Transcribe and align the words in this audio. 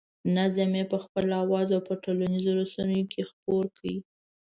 نظم 0.35 0.71
یې 0.79 0.85
په 0.91 0.97
خپل 1.03 1.25
اواز 1.43 1.69
په 1.87 1.93
ټولنیزو 2.03 2.51
رسنیو 2.61 3.09
کې 3.11 3.21
خپور 3.31 3.63
کړی. 3.77 3.95